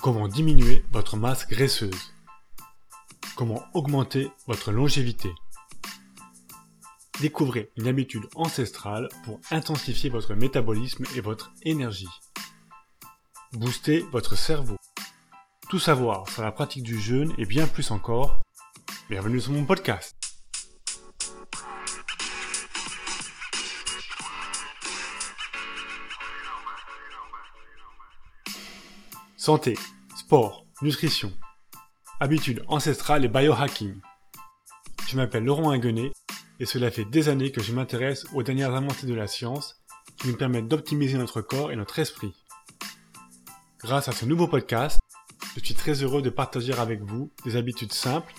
Comment 0.00 0.28
diminuer 0.28 0.84
votre 0.92 1.16
masse 1.16 1.48
graisseuse? 1.48 2.14
Comment 3.36 3.64
augmenter 3.74 4.30
votre 4.46 4.70
longévité? 4.70 5.28
Découvrez 7.20 7.72
une 7.76 7.88
habitude 7.88 8.28
ancestrale 8.36 9.08
pour 9.24 9.40
intensifier 9.50 10.08
votre 10.08 10.34
métabolisme 10.34 11.04
et 11.16 11.20
votre 11.20 11.52
énergie. 11.64 12.08
Booster 13.52 14.04
votre 14.12 14.36
cerveau. 14.36 14.76
Tout 15.68 15.80
savoir 15.80 16.28
sur 16.28 16.42
la 16.42 16.52
pratique 16.52 16.84
du 16.84 17.00
jeûne 17.00 17.34
et 17.36 17.44
bien 17.44 17.66
plus 17.66 17.90
encore. 17.90 18.40
Bienvenue 19.10 19.40
sur 19.40 19.50
mon 19.50 19.64
podcast. 19.64 20.14
Santé, 29.36 29.78
sport, 30.28 30.66
nutrition, 30.82 31.32
habitudes 32.20 32.62
ancestrales 32.68 33.24
et 33.24 33.28
biohacking. 33.28 33.94
Je 35.08 35.16
m'appelle 35.16 35.42
Laurent 35.42 35.70
Inguenet 35.70 36.12
et 36.60 36.66
cela 36.66 36.90
fait 36.90 37.06
des 37.06 37.30
années 37.30 37.50
que 37.50 37.62
je 37.62 37.72
m'intéresse 37.72 38.26
aux 38.34 38.42
dernières 38.42 38.74
avancées 38.74 39.06
de 39.06 39.14
la 39.14 39.26
science 39.26 39.82
qui 40.18 40.28
nous 40.28 40.36
permettent 40.36 40.68
d'optimiser 40.68 41.16
notre 41.16 41.40
corps 41.40 41.72
et 41.72 41.76
notre 41.76 41.98
esprit. 41.98 42.34
Grâce 43.78 44.08
à 44.08 44.12
ce 44.12 44.26
nouveau 44.26 44.46
podcast, 44.46 45.00
je 45.56 45.64
suis 45.64 45.72
très 45.72 45.94
heureux 46.02 46.20
de 46.20 46.28
partager 46.28 46.74
avec 46.74 47.00
vous 47.00 47.32
des 47.46 47.56
habitudes 47.56 47.94
simples 47.94 48.34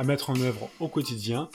à 0.00 0.02
mettre 0.02 0.30
en 0.30 0.40
œuvre 0.40 0.68
au 0.80 0.88
quotidien 0.88 1.48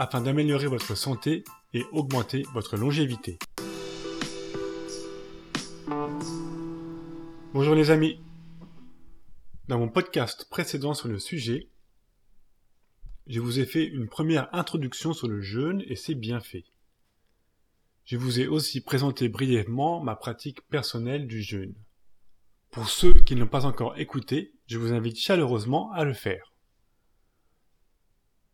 afin 0.00 0.22
d'améliorer 0.22 0.66
votre 0.66 0.96
santé 0.96 1.44
et 1.72 1.84
augmenter 1.92 2.42
votre 2.52 2.76
longévité. 2.76 3.38
Bonjour 7.52 7.76
les 7.76 7.92
amis. 7.92 8.18
Dans 9.66 9.78
mon 9.78 9.88
podcast 9.88 10.46
précédent 10.50 10.92
sur 10.92 11.08
le 11.08 11.18
sujet, 11.18 11.70
je 13.26 13.40
vous 13.40 13.60
ai 13.60 13.64
fait 13.64 13.86
une 13.86 14.08
première 14.08 14.54
introduction 14.54 15.14
sur 15.14 15.26
le 15.26 15.40
jeûne 15.40 15.82
et 15.86 15.96
ses 15.96 16.14
bienfaits. 16.14 16.66
Je 18.04 18.18
vous 18.18 18.40
ai 18.40 18.46
aussi 18.46 18.82
présenté 18.82 19.30
brièvement 19.30 20.02
ma 20.02 20.16
pratique 20.16 20.60
personnelle 20.68 21.26
du 21.26 21.40
jeûne. 21.40 21.74
Pour 22.70 22.90
ceux 22.90 23.14
qui 23.14 23.34
ne 23.34 23.40
l'ont 23.40 23.46
pas 23.46 23.64
encore 23.64 23.98
écouté, 23.98 24.52
je 24.66 24.76
vous 24.76 24.92
invite 24.92 25.16
chaleureusement 25.18 25.90
à 25.92 26.04
le 26.04 26.12
faire. 26.12 26.52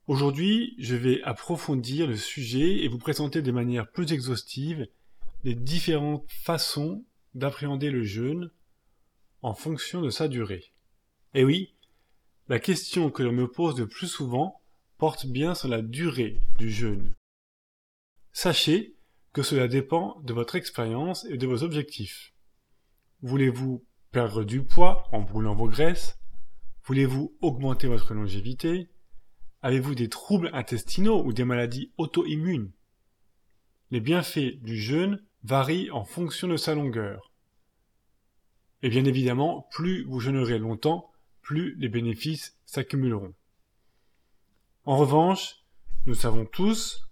Aujourd'hui, 0.07 0.77
je 0.79 0.95
vais 0.95 1.25
approfondir 1.25 2.07
le 2.07 2.17
sujet 2.17 2.85
et 2.85 2.89
vous 2.89 2.99
présenter 2.99 3.43
de 3.43 3.51
manière 3.51 3.91
plus 3.91 4.13
exhaustive 4.13 4.87
les 5.43 5.57
différentes 5.57 6.25
façons 6.29 7.05
d'appréhender 7.35 7.91
le 7.91 8.05
jeûne 8.05 8.53
en 9.43 9.55
fonction 9.55 10.03
de 10.03 10.11
sa 10.11 10.29
durée. 10.29 10.70
Et 11.35 11.45
oui, 11.45 11.75
la 12.49 12.59
question 12.59 13.11
que 13.11 13.23
l'on 13.23 13.33
me 13.33 13.47
pose 13.47 13.79
le 13.79 13.87
plus 13.87 14.09
souvent 14.09 14.61
porte 14.99 15.27
bien 15.27 15.55
sur 15.55 15.69
la 15.69 15.81
durée 15.81 16.41
du 16.59 16.71
jeûne. 16.71 17.15
Sachez 18.33 18.97
que 19.33 19.43
cela 19.43 19.69
dépend 19.69 20.21
de 20.23 20.33
votre 20.33 20.57
expérience 20.57 21.25
et 21.27 21.37
de 21.37 21.47
vos 21.47 21.63
objectifs. 21.63 22.35
Voulez-vous 23.23 23.85
perdre 24.11 24.43
du 24.43 24.65
poids 24.65 25.05
en 25.13 25.21
brûlant 25.21 25.55
vos 25.55 25.69
graisses? 25.69 26.19
Voulez-vous 26.85 27.37
augmenter 27.41 27.87
votre 27.87 28.13
longévité? 28.13 28.91
Avez-vous 29.63 29.95
des 29.95 30.09
troubles 30.09 30.51
intestinaux 30.53 31.23
ou 31.25 31.33
des 31.33 31.45
maladies 31.45 31.93
auto-immunes? 31.97 32.73
Les 33.93 34.01
bienfaits 34.01 34.61
du 34.63 34.77
jeûne 34.77 35.25
varient 35.45 35.91
en 35.91 36.05
fonction 36.05 36.49
de 36.49 36.57
sa 36.57 36.75
longueur. 36.75 37.33
Et 38.83 38.89
bien 38.89 39.05
évidemment, 39.05 39.69
plus 39.71 40.05
vous 40.05 40.21
jeûnerez 40.21 40.59
longtemps, 40.59 41.10
plus 41.51 41.75
les 41.81 41.89
bénéfices 41.89 42.57
s'accumuleront. 42.65 43.35
En 44.85 44.97
revanche, 44.97 45.65
nous 46.07 46.15
savons 46.15 46.47
tous, 46.47 47.11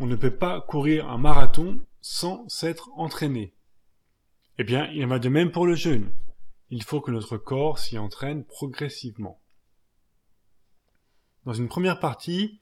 on 0.00 0.06
ne 0.06 0.16
peut 0.16 0.34
pas 0.34 0.60
courir 0.60 1.08
un 1.08 1.16
marathon 1.16 1.78
sans 2.00 2.48
s'être 2.48 2.90
entraîné. 2.96 3.54
Eh 4.58 4.64
bien, 4.64 4.90
il 4.90 5.04
en 5.04 5.06
va 5.06 5.20
de 5.20 5.28
même 5.28 5.52
pour 5.52 5.64
le 5.64 5.76
jeûne. 5.76 6.10
Il 6.70 6.82
faut 6.82 7.00
que 7.00 7.12
notre 7.12 7.36
corps 7.36 7.78
s'y 7.78 7.98
entraîne 7.98 8.44
progressivement. 8.44 9.40
Dans 11.44 11.54
une 11.54 11.68
première 11.68 12.00
partie, 12.00 12.60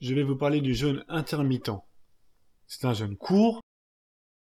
je 0.00 0.14
vais 0.14 0.22
vous 0.22 0.36
parler 0.36 0.60
du 0.60 0.76
jeûne 0.76 1.04
intermittent. 1.08 1.82
C'est 2.68 2.84
un 2.84 2.94
jeûne 2.94 3.16
court 3.16 3.60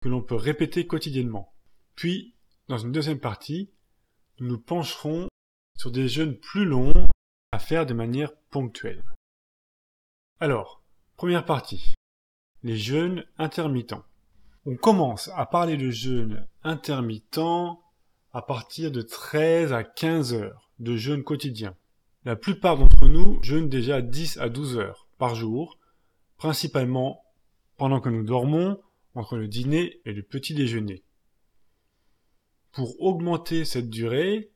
que 0.03 0.09
l'on 0.09 0.23
peut 0.23 0.37
répéter 0.37 0.87
quotidiennement. 0.87 1.53
Puis, 1.97 2.37
dans 2.69 2.79
une 2.79 2.93
deuxième 2.93 3.19
partie, 3.19 3.73
nous 4.39 4.47
nous 4.47 4.61
pencherons 4.61 5.27
sur 5.79 5.91
des 5.91 6.09
jeûnes 6.09 6.37
plus 6.37 6.65
longs 6.65 7.09
à 7.53 7.59
faire 7.59 7.87
de 7.87 7.95
manière 7.95 8.35
ponctuelle. 8.51 9.05
Alors, 10.41 10.83
première 11.17 11.45
partie, 11.45 11.95
les 12.63 12.77
jeûnes 12.77 13.25
intermittents. 13.39 14.05
On 14.67 14.77
commence 14.77 15.31
à 15.35 15.47
parler 15.47 15.77
de 15.77 15.91
jeûne 15.91 16.47
intermittent 16.63 17.39
à 18.33 18.43
partir 18.43 18.91
de 18.91 19.03
13 19.03 19.73
à 19.73 19.85
15 19.85 20.35
heures 20.35 20.71
de 20.79 20.97
jeûne 20.97 21.23
quotidien. 21.23 21.77
La 22.25 22.37
plupart 22.37 22.79
d'entre 22.79 23.07
nous 23.07 23.43
jeûnent 23.43 23.69
déjà 23.69 24.01
10 24.01 24.39
à 24.39 24.49
12 24.49 24.79
heures 24.79 25.07
par 25.19 25.35
jour, 25.35 25.79
principalement 26.39 27.23
pendant 27.77 28.01
que 28.01 28.09
nous 28.09 28.25
dormons, 28.25 28.81
entre 29.15 29.37
le 29.37 29.47
dîner 29.47 30.01
et 30.05 30.13
le 30.13 30.23
petit 30.23 30.55
déjeuner. 30.55 31.05
Pour 32.73 33.01
augmenter 33.01 33.65
cette 33.65 33.91
durée, 33.91 34.51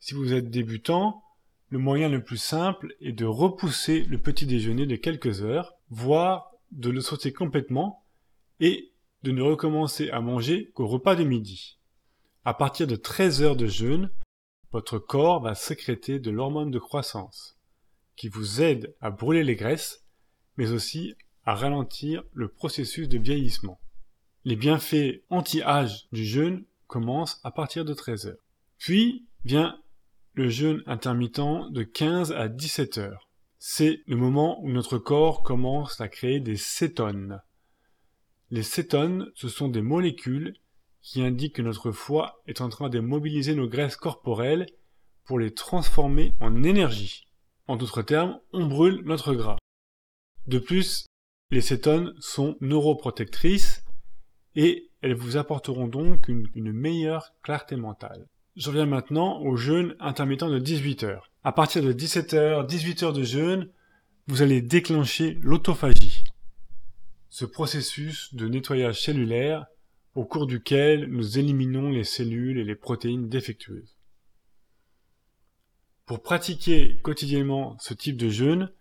si 0.00 0.14
vous 0.14 0.32
êtes 0.32 0.50
débutant, 0.50 1.22
le 1.70 1.78
moyen 1.78 2.08
le 2.08 2.22
plus 2.22 2.38
simple 2.38 2.94
est 3.00 3.12
de 3.12 3.26
repousser 3.26 4.02
le 4.04 4.20
petit 4.20 4.46
déjeuner 4.46 4.86
de 4.86 4.96
quelques 4.96 5.42
heures, 5.42 5.74
voire 5.90 6.52
de 6.70 6.90
le 6.90 7.00
sauter 7.00 7.32
complètement 7.32 8.04
et 8.60 8.92
de 9.22 9.32
ne 9.32 9.42
recommencer 9.42 10.10
à 10.10 10.20
manger 10.20 10.70
qu'au 10.74 10.86
repas 10.86 11.16
de 11.16 11.24
midi. 11.24 11.78
À 12.44 12.54
partir 12.54 12.86
de 12.86 12.96
13 12.96 13.42
heures 13.42 13.56
de 13.56 13.66
jeûne, 13.66 14.10
votre 14.72 14.98
corps 14.98 15.42
va 15.42 15.54
sécréter 15.54 16.18
de 16.18 16.30
l'hormone 16.30 16.70
de 16.70 16.78
croissance, 16.78 17.58
qui 18.16 18.28
vous 18.28 18.62
aide 18.62 18.94
à 19.00 19.10
brûler 19.10 19.44
les 19.44 19.56
graisses, 19.56 20.04
mais 20.56 20.70
aussi 20.70 21.14
à 21.44 21.54
ralentir 21.54 22.22
le 22.32 22.48
processus 22.48 23.08
de 23.08 23.18
vieillissement. 23.18 23.80
Les 24.44 24.56
bienfaits 24.56 25.22
anti-âge 25.30 26.06
du 26.12 26.24
jeûne 26.24 26.64
commence 26.86 27.40
à 27.44 27.50
partir 27.50 27.84
de 27.84 27.94
13 27.94 28.26
heures. 28.26 28.44
Puis 28.78 29.26
vient 29.44 29.78
le 30.38 30.48
jeûne 30.48 30.84
intermittent 30.86 31.72
de 31.72 31.82
15 31.82 32.30
à 32.30 32.46
17 32.46 32.98
heures. 32.98 33.28
C'est 33.58 34.02
le 34.06 34.14
moment 34.14 34.62
où 34.62 34.70
notre 34.70 34.96
corps 34.96 35.42
commence 35.42 36.00
à 36.00 36.06
créer 36.06 36.38
des 36.38 36.56
cétones. 36.56 37.42
Les 38.50 38.62
cétones, 38.62 39.32
ce 39.34 39.48
sont 39.48 39.66
des 39.66 39.82
molécules 39.82 40.54
qui 41.02 41.22
indiquent 41.22 41.56
que 41.56 41.62
notre 41.62 41.90
foie 41.90 42.40
est 42.46 42.60
en 42.60 42.68
train 42.68 42.88
de 42.88 43.00
mobiliser 43.00 43.56
nos 43.56 43.66
graisses 43.66 43.96
corporelles 43.96 44.66
pour 45.24 45.40
les 45.40 45.52
transformer 45.52 46.34
en 46.38 46.62
énergie. 46.62 47.26
En 47.66 47.74
d'autres 47.74 48.02
termes, 48.02 48.38
on 48.52 48.66
brûle 48.66 49.02
notre 49.04 49.34
gras. 49.34 49.58
De 50.46 50.60
plus, 50.60 51.04
les 51.50 51.62
cétones 51.62 52.14
sont 52.20 52.56
neuroprotectrices 52.60 53.84
et 54.54 54.88
elles 55.02 55.16
vous 55.16 55.36
apporteront 55.36 55.88
donc 55.88 56.28
une, 56.28 56.72
meilleure 56.72 57.34
clarté 57.42 57.74
mentale. 57.74 58.28
Je 58.58 58.70
reviens 58.70 58.86
maintenant 58.86 59.40
au 59.40 59.56
jeûne 59.56 59.94
intermittent 60.00 60.42
de 60.42 60.58
18 60.58 61.04
heures. 61.04 61.30
À 61.44 61.52
partir 61.52 61.80
de 61.80 61.92
17 61.92 62.34
heures, 62.34 62.66
18 62.66 63.04
heures 63.04 63.12
de 63.12 63.22
jeûne, 63.22 63.70
vous 64.26 64.42
allez 64.42 64.60
déclencher 64.60 65.38
l'autophagie. 65.42 66.24
Ce 67.28 67.44
processus 67.44 68.34
de 68.34 68.48
nettoyage 68.48 69.00
cellulaire 69.00 69.66
au 70.16 70.24
cours 70.24 70.48
duquel 70.48 71.06
nous 71.06 71.38
éliminons 71.38 71.90
les 71.90 72.02
cellules 72.02 72.58
et 72.58 72.64
les 72.64 72.74
protéines 72.74 73.28
défectueuses. 73.28 73.96
Pour 76.04 76.20
pratiquer 76.20 76.98
quotidiennement 77.04 77.76
ce 77.78 77.94
type 77.94 78.16
de 78.16 78.28
jeûne, 78.28 78.72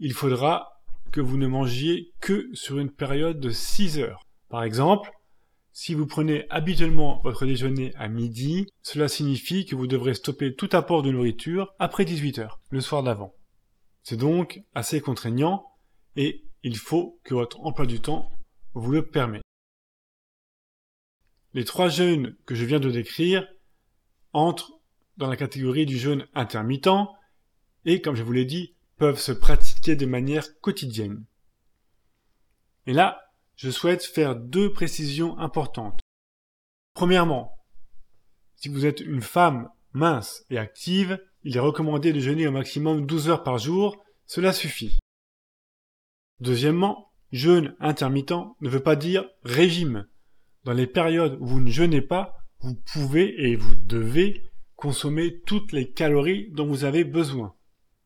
il 0.00 0.12
faudra 0.12 0.82
que 1.12 1.20
vous 1.20 1.36
ne 1.36 1.46
mangiez 1.46 2.12
que 2.18 2.50
sur 2.52 2.80
une 2.80 2.90
période 2.90 3.38
de 3.38 3.50
6 3.50 4.00
heures. 4.00 4.26
Par 4.48 4.64
exemple, 4.64 5.12
si 5.78 5.92
vous 5.92 6.06
prenez 6.06 6.46
habituellement 6.48 7.20
votre 7.22 7.44
déjeuner 7.44 7.94
à 7.96 8.08
midi, 8.08 8.66
cela 8.80 9.08
signifie 9.08 9.66
que 9.66 9.76
vous 9.76 9.86
devrez 9.86 10.14
stopper 10.14 10.54
tout 10.54 10.70
apport 10.72 11.02
de 11.02 11.10
nourriture 11.10 11.74
après 11.78 12.06
18 12.06 12.38
heures, 12.38 12.62
le 12.70 12.80
soir 12.80 13.02
d'avant. 13.02 13.34
C'est 14.02 14.16
donc 14.16 14.62
assez 14.74 15.02
contraignant 15.02 15.66
et 16.16 16.46
il 16.62 16.78
faut 16.78 17.20
que 17.24 17.34
votre 17.34 17.60
emploi 17.60 17.84
du 17.84 18.00
temps 18.00 18.32
vous 18.72 18.90
le 18.90 19.06
permette. 19.06 19.42
Les 21.52 21.66
trois 21.66 21.90
jeûnes 21.90 22.34
que 22.46 22.54
je 22.54 22.64
viens 22.64 22.80
de 22.80 22.90
décrire 22.90 23.46
entrent 24.32 24.80
dans 25.18 25.28
la 25.28 25.36
catégorie 25.36 25.84
du 25.84 25.98
jeûne 25.98 26.26
intermittent 26.32 26.88
et, 27.84 28.00
comme 28.00 28.16
je 28.16 28.22
vous 28.22 28.32
l'ai 28.32 28.46
dit, 28.46 28.74
peuvent 28.96 29.20
se 29.20 29.32
pratiquer 29.32 29.94
de 29.94 30.06
manière 30.06 30.58
quotidienne. 30.62 31.26
Et 32.86 32.94
là, 32.94 33.25
je 33.56 33.70
souhaite 33.70 34.04
faire 34.04 34.36
deux 34.36 34.72
précisions 34.72 35.38
importantes. 35.38 36.00
Premièrement, 36.94 37.52
Si 38.58 38.70
vous 38.70 38.86
êtes 38.86 39.00
une 39.00 39.20
femme 39.20 39.68
mince 39.92 40.46
et 40.48 40.56
active, 40.56 41.22
il 41.44 41.58
est 41.58 41.60
recommandé 41.60 42.14
de 42.14 42.20
jeûner 42.20 42.46
au 42.48 42.52
maximum 42.52 43.04
12 43.04 43.28
heures 43.28 43.42
par 43.42 43.58
jour, 43.58 44.02
cela 44.24 44.54
suffit. 44.54 44.98
Deuxièmement, 46.40 47.12
jeûne 47.32 47.76
intermittent 47.80 48.56
ne 48.62 48.68
veut 48.70 48.82
pas 48.82 48.96
dire 48.96 49.28
régime. 49.44 50.06
Dans 50.64 50.72
les 50.72 50.86
périodes 50.86 51.36
où 51.38 51.46
vous 51.46 51.60
ne 51.60 51.70
jeûnez 51.70 52.00
pas, 52.00 52.34
vous 52.60 52.74
pouvez 52.74 53.46
et 53.46 53.56
vous 53.56 53.74
devez 53.74 54.42
consommer 54.74 55.40
toutes 55.40 55.72
les 55.72 55.92
calories 55.92 56.50
dont 56.52 56.66
vous 56.66 56.84
avez 56.84 57.04
besoin. 57.04 57.54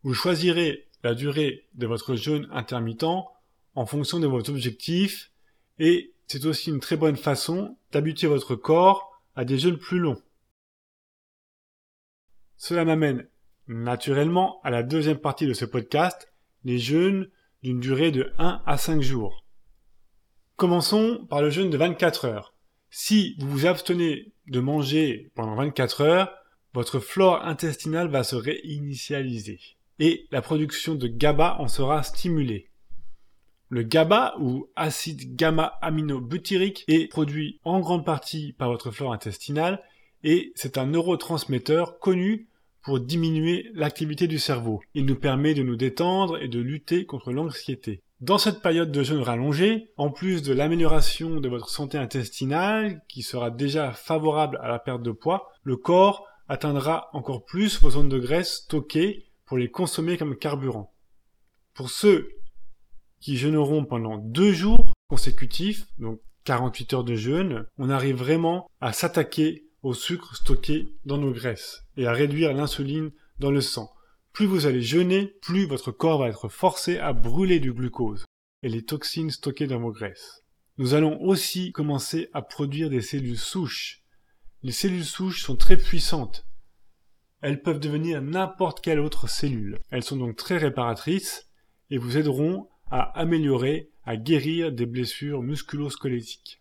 Vous 0.02 0.14
choisirez 0.14 0.88
la 1.04 1.14
durée 1.14 1.68
de 1.74 1.86
votre 1.86 2.16
jeûne 2.16 2.48
intermittent 2.50 3.04
en 3.74 3.86
fonction 3.86 4.18
de 4.18 4.26
votre 4.26 4.50
objectif 4.50 5.29
et 5.80 6.14
c'est 6.28 6.44
aussi 6.44 6.70
une 6.70 6.78
très 6.78 6.96
bonne 6.96 7.16
façon 7.16 7.76
d'habituer 7.90 8.28
votre 8.28 8.54
corps 8.54 9.20
à 9.34 9.44
des 9.44 9.58
jeûnes 9.58 9.78
plus 9.78 9.98
longs. 9.98 10.22
Cela 12.56 12.84
m'amène 12.84 13.26
naturellement 13.66 14.60
à 14.62 14.70
la 14.70 14.84
deuxième 14.84 15.18
partie 15.18 15.46
de 15.46 15.54
ce 15.54 15.64
podcast, 15.64 16.32
les 16.62 16.78
jeûnes 16.78 17.28
d'une 17.64 17.80
durée 17.80 18.12
de 18.12 18.32
1 18.38 18.62
à 18.64 18.76
5 18.76 19.00
jours. 19.00 19.44
Commençons 20.54 21.26
par 21.28 21.42
le 21.42 21.50
jeûne 21.50 21.70
de 21.70 21.76
24 21.76 22.26
heures. 22.26 22.54
Si 22.90 23.34
vous 23.40 23.50
vous 23.50 23.66
abstenez 23.66 24.32
de 24.46 24.60
manger 24.60 25.32
pendant 25.34 25.56
24 25.56 26.02
heures, 26.02 26.32
votre 26.74 27.00
flore 27.00 27.44
intestinale 27.44 28.08
va 28.08 28.22
se 28.22 28.36
réinitialiser 28.36 29.58
et 30.00 30.26
la 30.30 30.40
production 30.40 30.94
de 30.94 31.06
GABA 31.06 31.56
en 31.60 31.68
sera 31.68 32.02
stimulée. 32.02 32.69
Le 33.72 33.84
GABA 33.84 34.34
ou 34.40 34.68
acide 34.74 35.36
gamma-aminobutyrique 35.36 36.84
est 36.88 37.06
produit 37.06 37.60
en 37.62 37.78
grande 37.78 38.04
partie 38.04 38.52
par 38.52 38.68
votre 38.68 38.90
flore 38.90 39.12
intestinale 39.12 39.80
et 40.24 40.52
c'est 40.56 40.76
un 40.76 40.86
neurotransmetteur 40.86 42.00
connu 42.00 42.48
pour 42.82 42.98
diminuer 42.98 43.70
l'activité 43.74 44.26
du 44.26 44.40
cerveau. 44.40 44.80
Il 44.94 45.06
nous 45.06 45.14
permet 45.14 45.54
de 45.54 45.62
nous 45.62 45.76
détendre 45.76 46.42
et 46.42 46.48
de 46.48 46.58
lutter 46.58 47.06
contre 47.06 47.30
l'anxiété. 47.30 48.02
Dans 48.20 48.38
cette 48.38 48.60
période 48.60 48.90
de 48.90 49.04
jeûne 49.04 49.22
rallongé, 49.22 49.92
en 49.96 50.10
plus 50.10 50.42
de 50.42 50.52
l'amélioration 50.52 51.38
de 51.38 51.48
votre 51.48 51.68
santé 51.68 51.96
intestinale, 51.96 53.02
qui 53.08 53.22
sera 53.22 53.52
déjà 53.52 53.92
favorable 53.92 54.58
à 54.62 54.68
la 54.68 54.80
perte 54.80 55.04
de 55.04 55.12
poids, 55.12 55.48
le 55.62 55.76
corps 55.76 56.26
atteindra 56.48 57.08
encore 57.12 57.44
plus 57.44 57.80
vos 57.80 57.90
zones 57.90 58.08
de 58.08 58.18
graisse 58.18 58.64
stockées 58.64 59.26
pour 59.46 59.58
les 59.58 59.70
consommer 59.70 60.16
comme 60.16 60.36
carburant. 60.36 60.92
Pour 61.72 61.88
ceux 61.88 62.39
qui 63.20 63.36
jeûneront 63.36 63.84
pendant 63.84 64.18
deux 64.18 64.52
jours 64.52 64.92
consécutifs, 65.08 65.86
donc 65.98 66.20
48 66.44 66.94
heures 66.94 67.04
de 67.04 67.14
jeûne, 67.14 67.66
on 67.78 67.90
arrive 67.90 68.16
vraiment 68.16 68.70
à 68.80 68.92
s'attaquer 68.92 69.66
au 69.82 69.94
sucre 69.94 70.36
stocké 70.36 70.94
dans 71.04 71.18
nos 71.18 71.32
graisses 71.32 71.84
et 71.96 72.06
à 72.06 72.12
réduire 72.12 72.52
l'insuline 72.52 73.10
dans 73.38 73.50
le 73.50 73.60
sang. 73.60 73.92
Plus 74.32 74.46
vous 74.46 74.66
allez 74.66 74.82
jeûner, 74.82 75.34
plus 75.42 75.66
votre 75.66 75.90
corps 75.90 76.20
va 76.20 76.28
être 76.28 76.48
forcé 76.48 76.98
à 76.98 77.12
brûler 77.12 77.60
du 77.60 77.72
glucose 77.72 78.24
et 78.62 78.68
les 78.68 78.84
toxines 78.84 79.30
stockées 79.30 79.66
dans 79.66 79.80
vos 79.80 79.92
graisses. 79.92 80.44
Nous 80.78 80.94
allons 80.94 81.20
aussi 81.20 81.72
commencer 81.72 82.30
à 82.32 82.40
produire 82.40 82.88
des 82.88 83.02
cellules 83.02 83.38
souches. 83.38 84.02
Les 84.62 84.72
cellules 84.72 85.04
souches 85.04 85.42
sont 85.42 85.56
très 85.56 85.76
puissantes. 85.76 86.46
Elles 87.42 87.62
peuvent 87.62 87.80
devenir 87.80 88.22
n'importe 88.22 88.80
quelle 88.80 89.00
autre 89.00 89.28
cellule. 89.28 89.78
Elles 89.90 90.04
sont 90.04 90.16
donc 90.16 90.36
très 90.36 90.56
réparatrices 90.56 91.50
et 91.90 91.98
vous 91.98 92.16
aideront 92.16 92.69
à 92.90 93.18
améliorer, 93.18 93.90
à 94.04 94.16
guérir 94.16 94.72
des 94.72 94.86
blessures 94.86 95.42
musculo-squelettiques. 95.42 96.60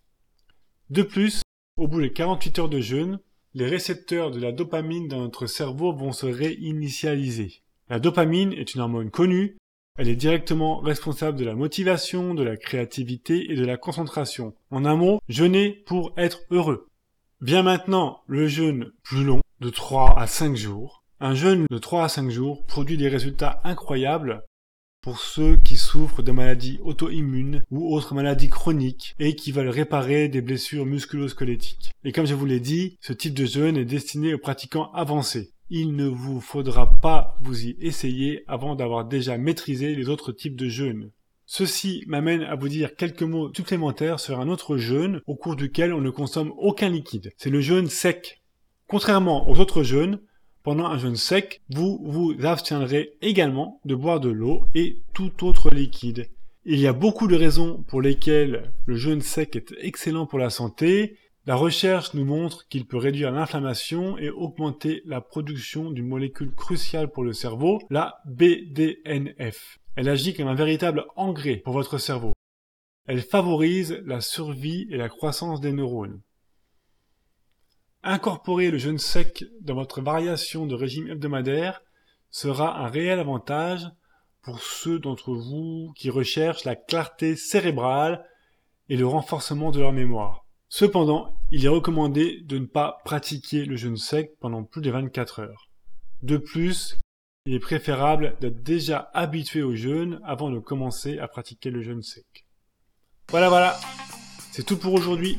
De 0.90 1.04
plus, 1.04 1.42
au 1.78 1.88
bout 1.88 2.02
de 2.02 2.08
48 2.08 2.60
heures 2.60 2.70
de 2.70 2.82
jeûne, 2.82 3.20
les 3.54 3.68
récepteurs 3.68 4.32
de 4.32 4.40
la 4.40 4.52
dopamine 4.52 5.08
dans 5.08 5.20
notre 5.20 5.48
cerveau 5.48 5.94
vont 5.94 6.12
se 6.12 6.26
réinitialiser. 6.26 7.62
La 7.90 8.00
dopamine 8.00 8.54
est 8.54 8.76
une 8.76 8.82
hormone 8.82 9.10
connue, 9.10 9.58
elle 9.98 10.08
est 10.08 10.16
directement 10.16 10.80
responsable 10.80 11.38
de 11.38 11.44
la 11.44 11.56
motivation, 11.56 12.34
de 12.34 12.44
la 12.44 12.56
créativité 12.56 13.52
et 13.52 13.56
de 13.56 13.66
la 13.66 13.76
concentration. 13.76 14.54
En 14.72 14.86
un 14.86 14.96
mot, 14.96 15.20
jeûner 15.28 15.84
pour 15.86 16.14
être 16.16 16.42
heureux. 16.52 16.88
Bien 17.42 17.64
maintenant 17.64 18.22
le 18.28 18.48
jeûne 18.48 18.92
plus 19.04 19.24
long, 19.24 19.42
de 19.60 19.70
3 19.70 20.18
à 20.18 20.28
5 20.28 20.56
jours. 20.56 21.04
Un 21.20 21.36
jeûne 21.36 21.66
de 21.70 21.78
3 21.78 22.06
à 22.06 22.10
5 22.10 22.30
jours 22.30 22.66
produit 22.66 22.96
des 22.96 23.10
résultats 23.10 23.60
incroyables 23.66 24.44
pour 25.02 25.20
ceux 25.20 25.56
qui 25.58 25.78
souffrent 25.78 26.24
de 26.24 26.32
maladies 26.32 26.80
auto-immunes 26.84 27.64
ou 27.72 27.94
autres 27.96 28.14
maladies 28.14 28.50
chroniques 28.50 29.16
et 29.20 29.36
qui 29.36 29.52
veulent 29.52 29.70
réparer 29.70 30.28
des 30.28 30.42
blessures 30.42 30.86
musculo-squelettiques. 30.86 31.94
Et 32.04 32.12
comme 32.12 32.26
je 32.26 32.34
vous 32.34 32.46
l'ai 32.46 32.60
dit, 32.60 32.98
ce 33.02 33.14
type 33.14 33.34
de 33.34 33.46
jeûne 33.46 33.78
est 33.78 33.86
destiné 33.86 34.34
aux 34.34 34.40
pratiquants 34.40 34.92
avancés. 34.94 35.54
Il 35.70 35.96
ne 35.96 36.08
vous 36.08 36.42
faudra 36.42 37.00
pas 37.00 37.38
vous 37.42 37.66
y 37.66 37.78
essayer 37.80 38.44
avant 38.48 38.76
d'avoir 38.76 39.06
déjà 39.06 39.38
maîtrisé 39.38 39.96
les 39.96 40.10
autres 40.10 40.32
types 40.32 40.56
de 40.56 40.68
jeûnes. 40.68 41.12
Ceci 41.46 42.04
m'amène 42.08 42.44
à 42.44 42.56
vous 42.56 42.70
dire 42.70 42.96
quelques 42.96 43.24
mots 43.24 43.52
supplémentaires 43.56 44.20
sur 44.20 44.40
un 44.40 44.50
autre 44.50 44.78
jeûne 44.78 45.22
au 45.26 45.36
cours 45.36 45.56
duquel 45.56 45.94
on 45.94 46.02
ne 46.02 46.10
consomme 46.10 46.54
aucun 46.58 46.90
liquide. 46.90 47.32
C'est 47.38 47.50
le 47.50 47.62
jeûne 47.62 47.88
sec. 47.88 48.42
Contrairement 48.88 49.50
aux 49.50 49.60
autres 49.60 49.84
jeûnes, 49.84 50.20
pendant 50.64 50.86
un 50.86 50.98
jeûne 50.98 51.16
sec, 51.16 51.62
vous 51.70 52.00
vous 52.04 52.34
abstiendrez 52.44 53.14
également 53.22 53.80
de 53.86 53.96
boire 53.96 54.20
de 54.20 54.30
l'eau 54.30 54.68
et 54.76 55.02
tout 55.14 55.46
autre 55.46 55.70
liquide. 55.70 56.30
Il 56.66 56.80
y 56.80 56.88
a 56.88 56.94
beaucoup 56.94 57.28
de 57.28 57.36
raisons 57.36 57.84
pour 57.88 58.02
lesquelles 58.02 58.72
le 58.86 58.96
jeûne 58.96 59.22
sec 59.22 59.56
est 59.56 59.74
excellent 59.80 60.26
pour 60.26 60.40
la 60.40 60.50
santé. 60.50 61.18
La 61.46 61.56
recherche 61.56 62.14
nous 62.14 62.26
montre 62.26 62.68
qu'il 62.68 62.86
peut 62.86 62.98
réduire 62.98 63.32
l'inflammation 63.32 64.18
et 64.18 64.30
augmenter 64.30 65.02
la 65.06 65.22
production 65.22 65.90
d'une 65.90 66.08
molécule 66.08 66.54
cruciale 66.54 67.10
pour 67.10 67.24
le 67.24 67.34
cerveau, 67.34 67.80
la 67.90 68.22
BDNF. 68.26 69.80
Elle 69.96 70.10
agit 70.10 70.34
comme 70.34 70.48
un 70.48 70.56
véritable 70.56 71.06
engrais 71.16 71.58
pour 71.58 71.74
votre 71.74 71.98
cerveau. 71.98 72.34
Elle 73.08 73.22
favorise 73.22 74.00
la 74.06 74.22
survie 74.22 74.88
et 74.92 74.98
la 74.98 75.10
croissance 75.10 75.62
des 75.62 75.72
neurones. 75.72 76.22
Incorporer 78.04 78.72
le 78.72 78.78
jeûne 78.78 78.98
sec 78.98 79.44
dans 79.62 79.76
votre 79.76 80.02
variation 80.02 80.66
de 80.66 80.74
régime 80.74 81.10
hebdomadaire 81.10 81.82
sera 82.30 82.80
un 82.80 82.88
réel 82.88 83.20
avantage 83.20 83.86
pour 84.42 84.62
ceux 84.62 85.00
d'entre 85.00 85.34
vous 85.34 85.92
qui 85.96 86.10
recherchent 86.10 86.64
la 86.64 86.78
clarté 86.78 87.36
cérébrale 87.36 88.26
et 88.88 88.96
le 88.96 89.06
renforcement 89.06 89.72
de 89.72 89.82
leur 89.82 89.92
mémoire. 89.92 90.46
Cependant, 90.70 91.36
il 91.52 91.66
est 91.66 91.70
recommandé 91.70 92.40
de 92.42 92.58
ne 92.58 92.66
pas 92.66 93.00
pratiquer 93.04 93.66
le 93.66 93.76
jeûne 93.76 93.98
sec 93.98 94.38
pendant 94.40 94.64
plus 94.64 94.82
de 94.82 94.92
24 94.92 95.40
heures. 95.40 95.70
De 96.22 96.38
plus, 96.38 96.98
il 97.46 97.54
est 97.54 97.60
préférable 97.60 98.38
d'être 98.40 98.64
déjà 98.64 99.10
habitué 99.14 99.62
au 99.62 99.76
jeûne 99.76 100.22
avant 100.24 100.52
de 100.52 100.60
commencer 100.60 101.20
à 101.20 101.28
pratiquer 101.28 101.70
le 101.70 101.82
jeûne 101.82 102.04
sec. 102.04 102.46
Voilà, 103.30 103.50
voilà. 103.50 103.78
C'est 104.52 104.64
tout 104.64 104.78
pour 104.78 104.94
aujourd'hui. 104.94 105.38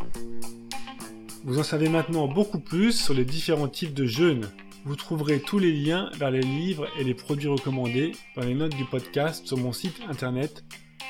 Vous 1.42 1.58
en 1.58 1.62
savez 1.62 1.88
maintenant 1.88 2.26
beaucoup 2.26 2.60
plus 2.60 2.92
sur 2.92 3.14
les 3.14 3.24
différents 3.24 3.68
types 3.68 3.94
de 3.94 4.04
jeûnes. 4.04 4.50
Vous 4.84 4.94
trouverez 4.94 5.40
tous 5.40 5.58
les 5.58 5.72
liens 5.72 6.10
vers 6.18 6.30
les 6.30 6.42
livres 6.42 6.86
et 6.98 7.04
les 7.04 7.14
produits 7.14 7.48
recommandés 7.48 8.12
dans 8.36 8.42
les 8.42 8.52
notes 8.54 8.76
du 8.76 8.84
podcast 8.84 9.46
sur 9.46 9.56
mon 9.56 9.72
site 9.72 10.02
internet 10.06 10.62